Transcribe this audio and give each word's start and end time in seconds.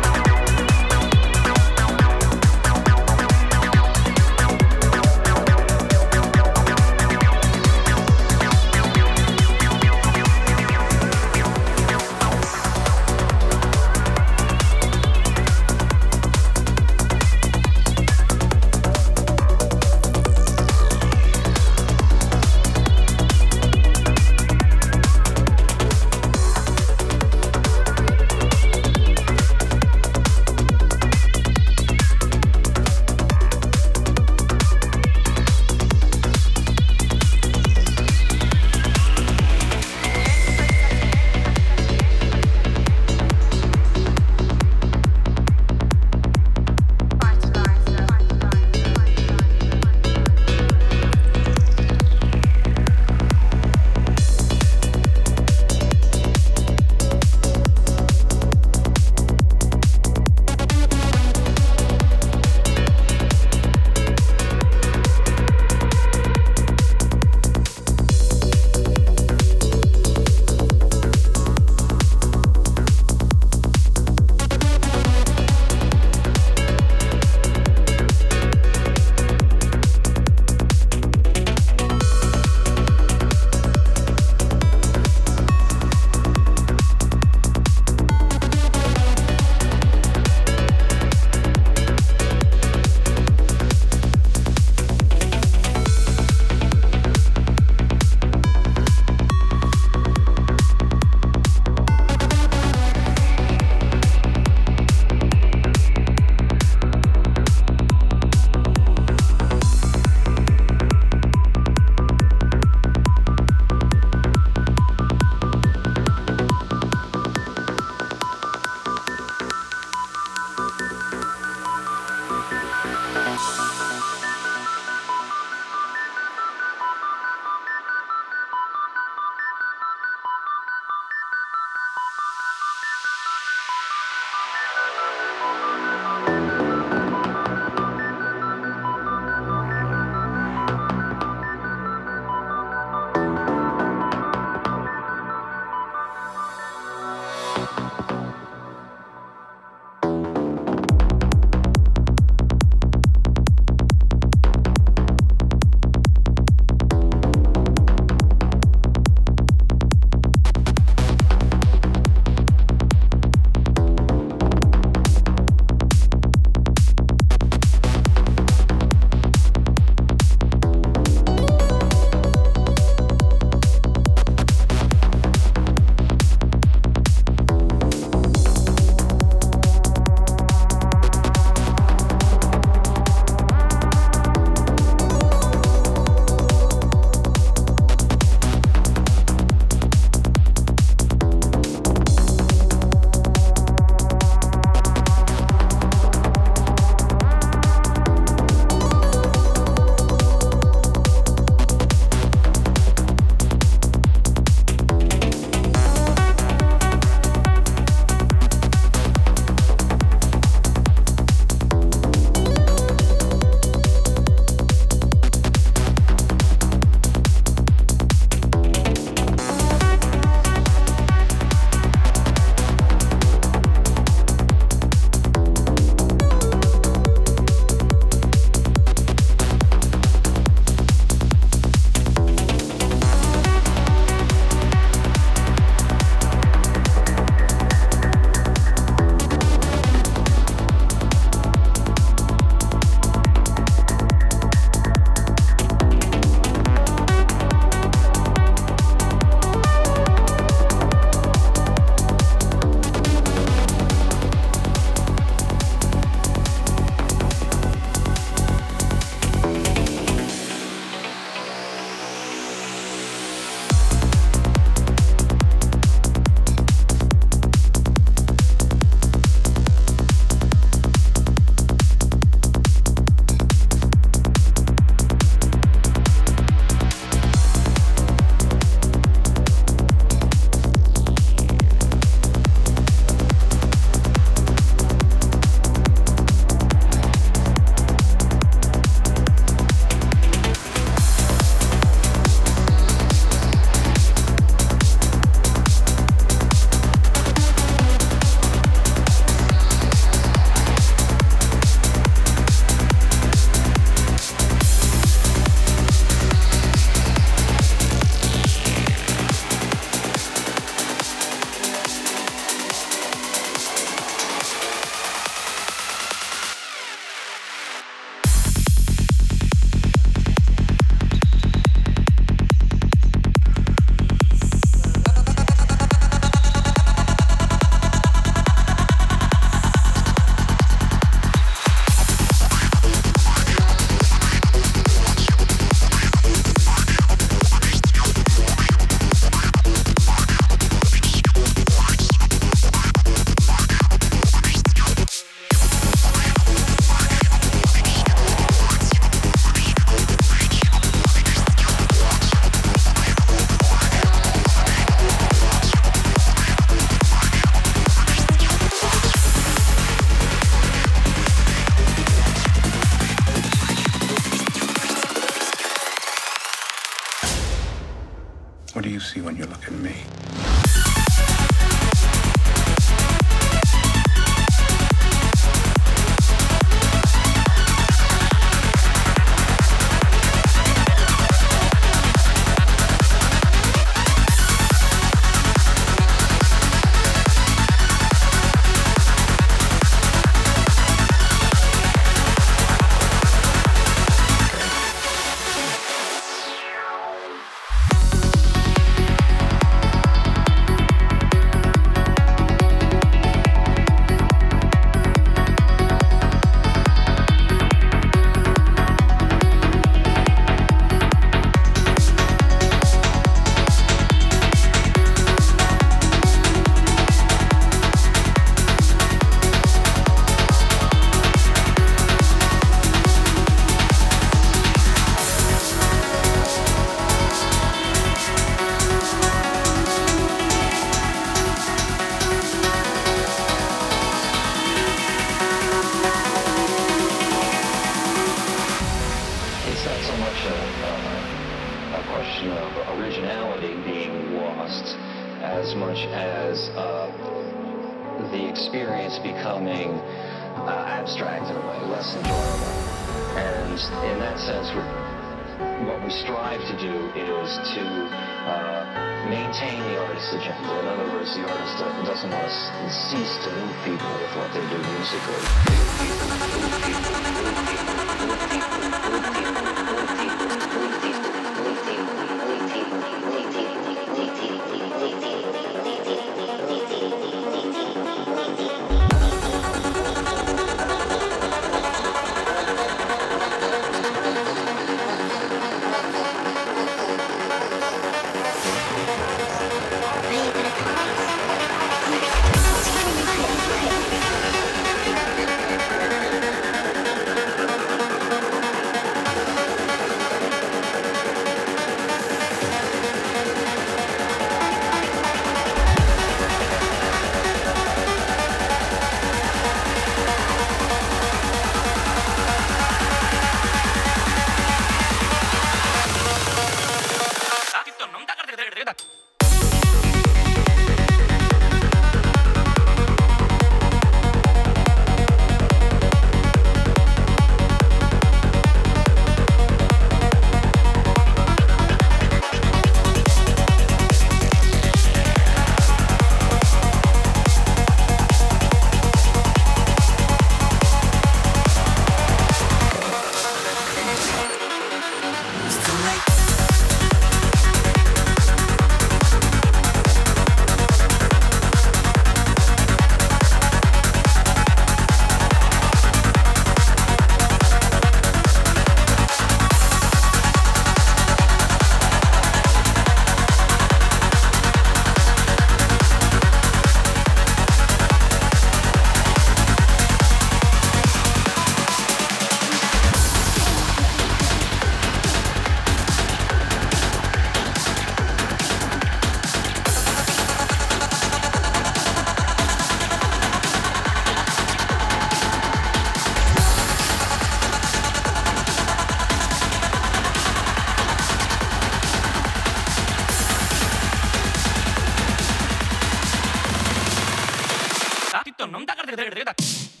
Rita. 599.29 600.00